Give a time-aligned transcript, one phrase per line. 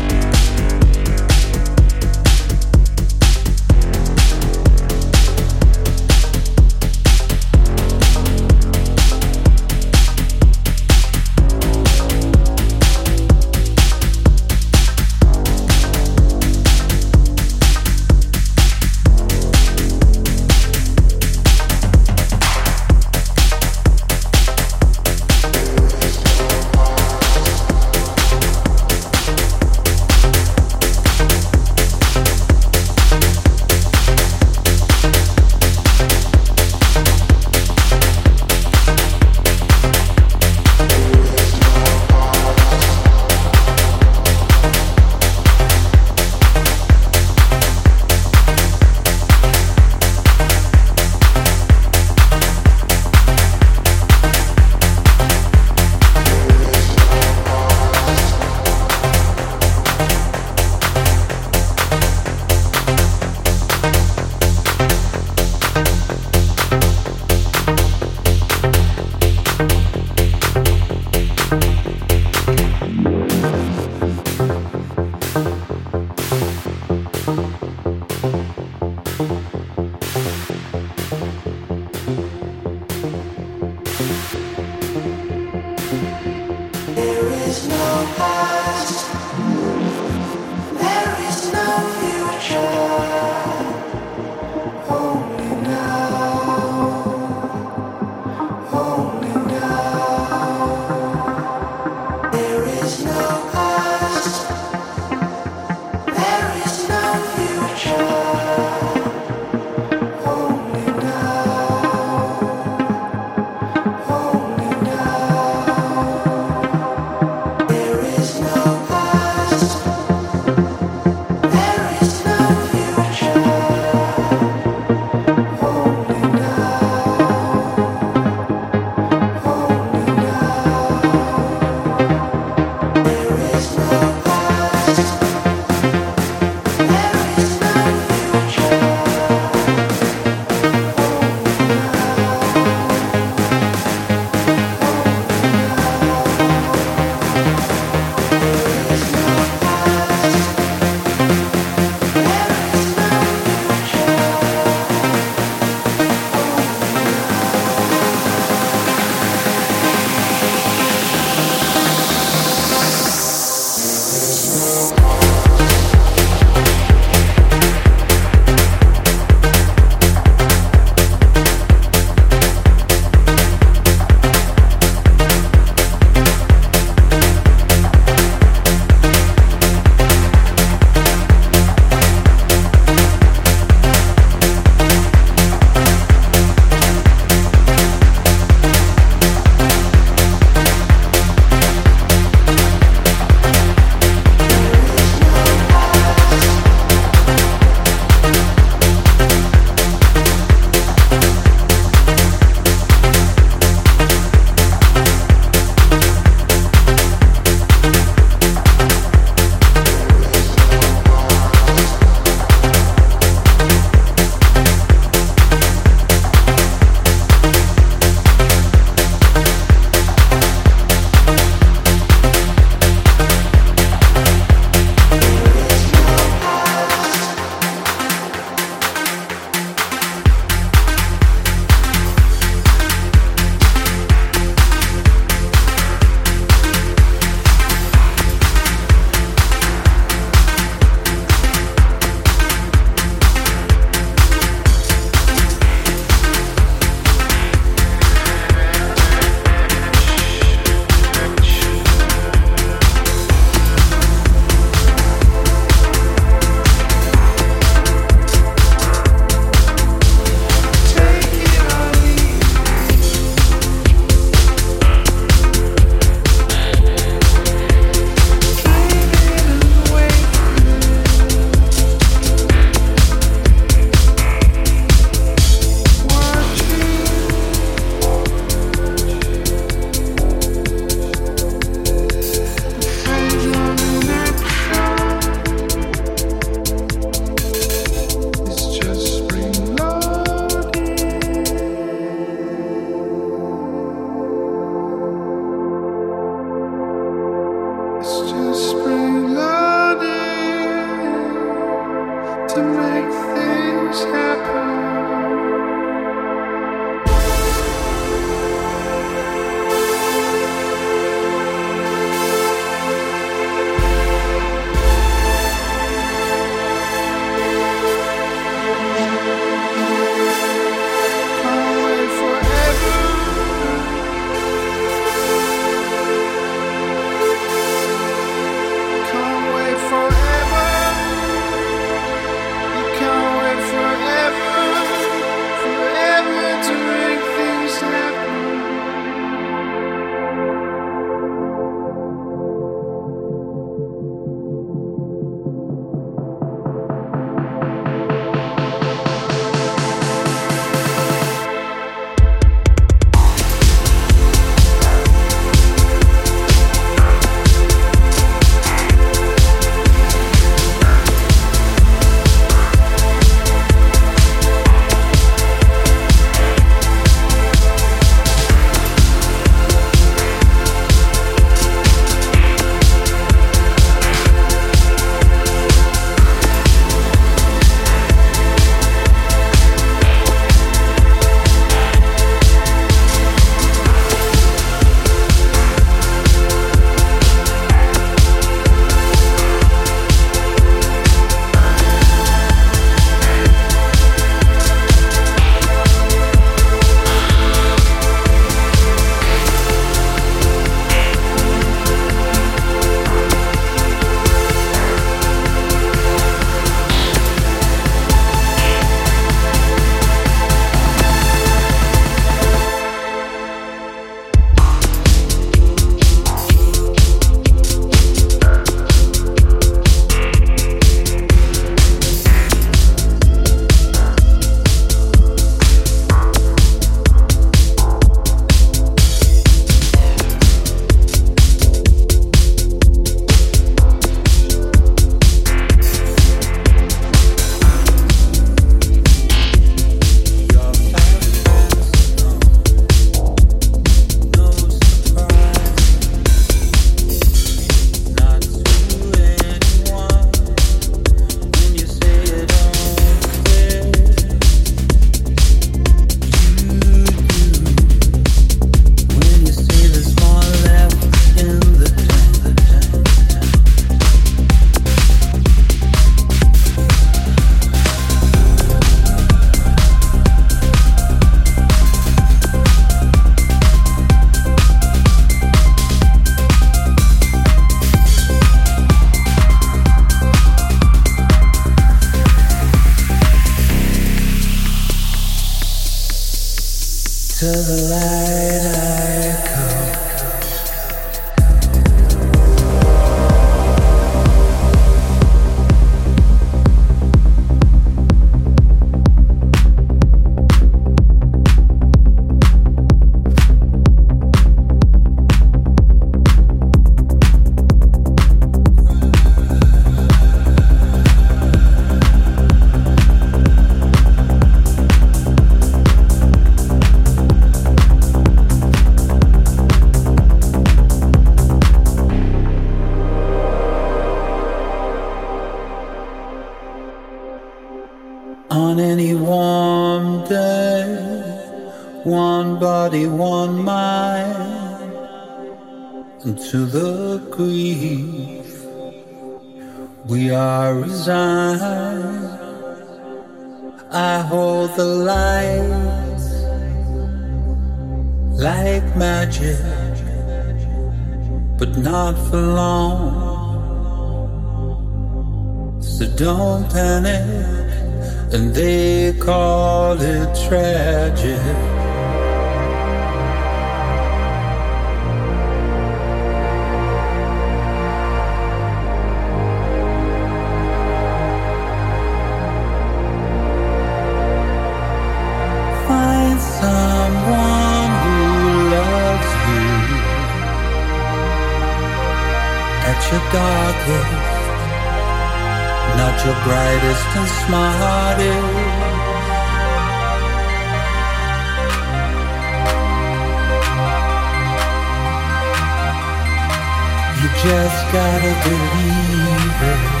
[597.43, 600.00] just gotta believe it.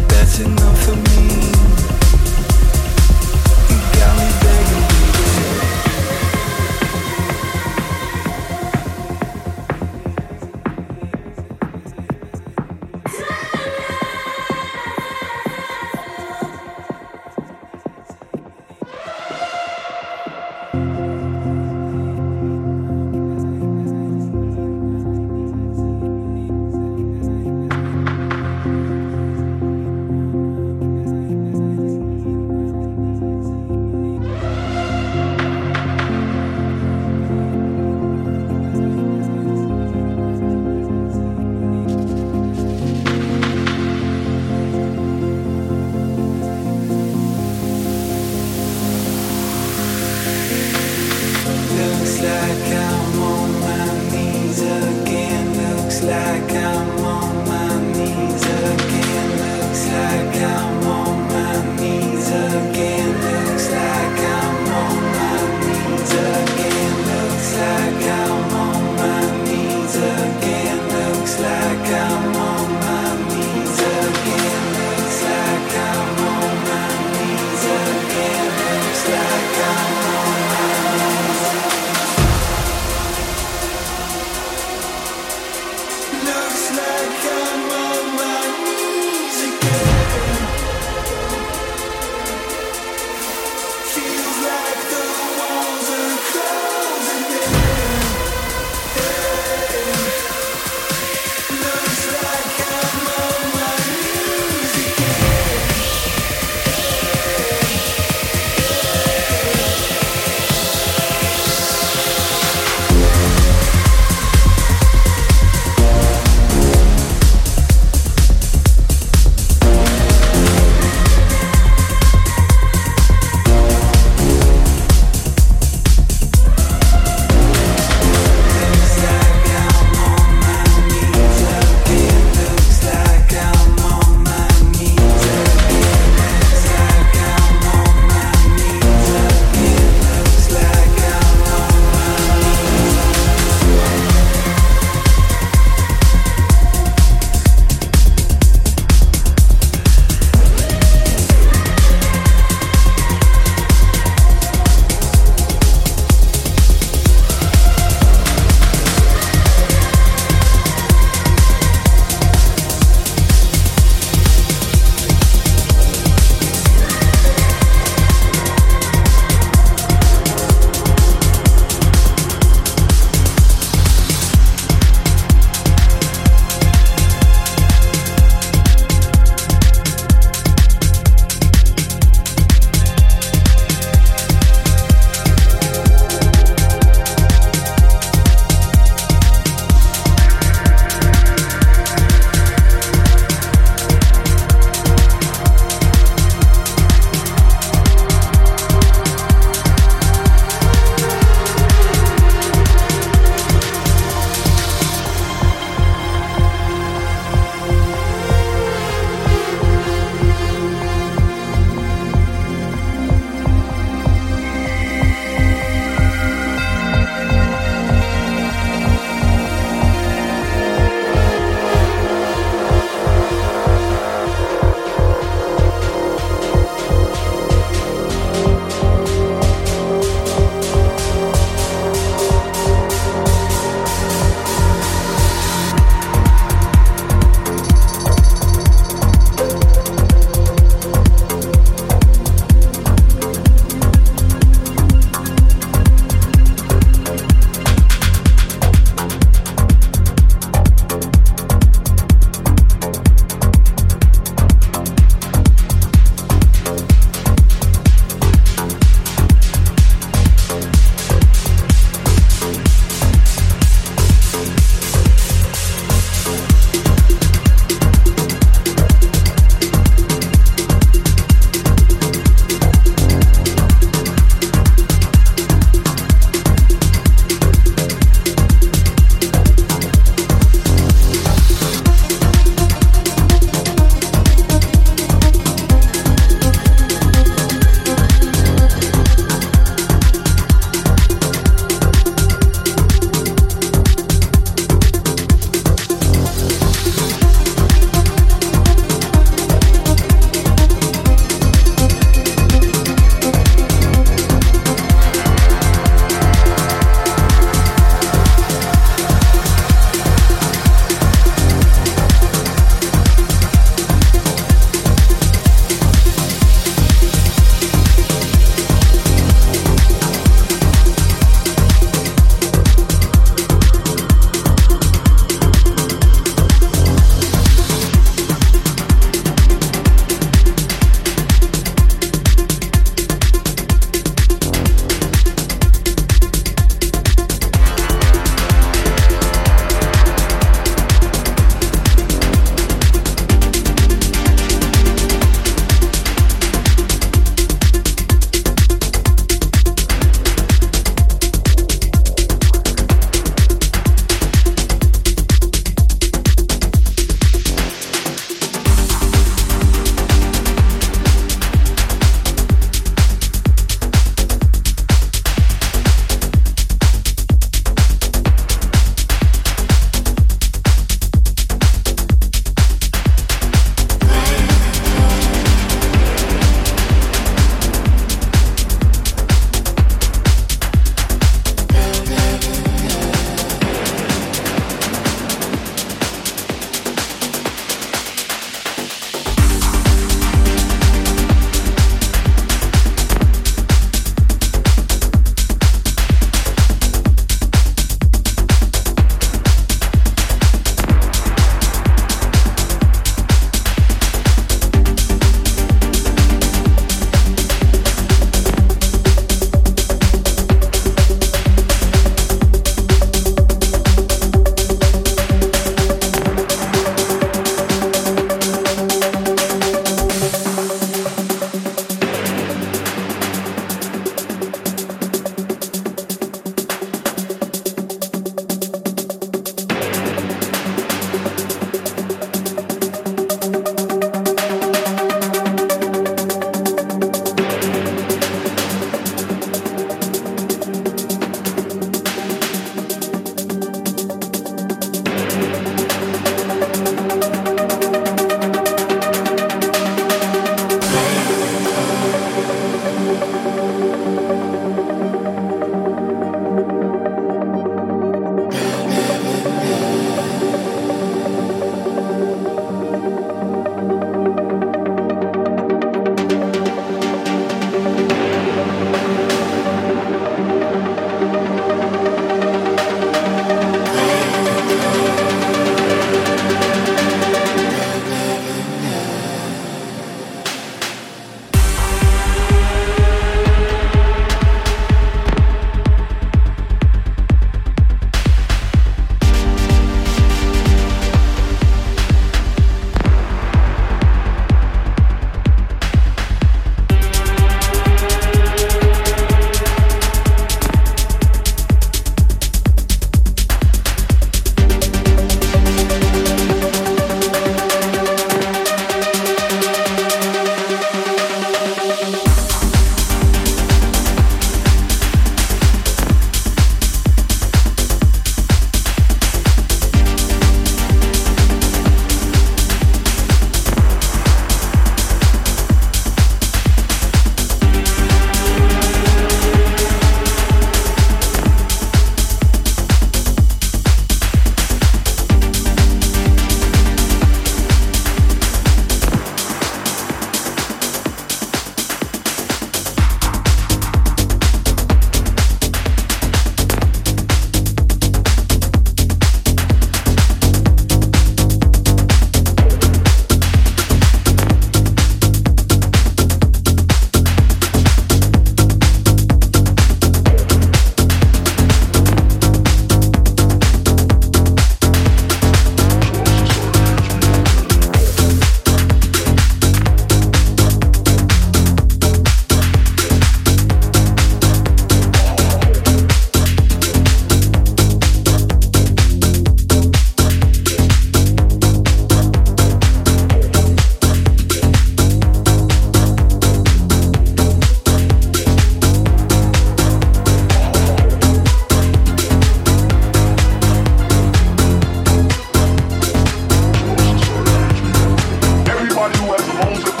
[599.33, 600.00] Everybody who